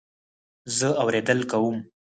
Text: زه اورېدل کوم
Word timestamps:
زه 0.77 0.87
اورېدل 1.01 1.39
کوم 1.51 1.75